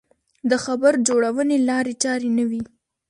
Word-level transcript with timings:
د 0.49 0.51
خبر 0.65 0.93
جوړونې 1.07 1.57
لارې 1.69 1.93
چارې 2.03 2.29
نه 2.37 2.43
وې. 2.49 2.61